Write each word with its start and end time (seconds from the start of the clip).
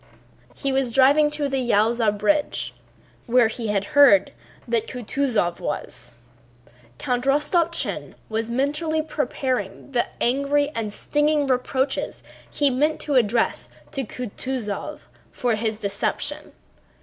He 0.55 0.71
was 0.71 0.91
driving 0.91 1.29
to 1.29 1.47
the 1.47 1.59
Yaúza 1.61 2.11
bridge 2.17 2.73
where 3.27 3.49
he 3.49 3.67
had 3.67 3.85
heard 3.93 4.31
that 4.67 4.87
Kutúzov 4.87 5.59
was. 5.59 6.15
Count 6.97 7.25
Rostopchín 7.25 8.15
was 8.27 8.49
mentally 8.49 9.03
preparing 9.03 9.91
the 9.91 10.07
angry 10.19 10.69
and 10.69 10.91
stinging 10.91 11.45
reproaches 11.45 12.23
he 12.49 12.71
meant 12.71 12.99
to 13.01 13.13
address 13.13 13.69
to 13.91 14.03
Kutúzov 14.03 15.01
for 15.31 15.53
his 15.53 15.77
deception. 15.77 16.51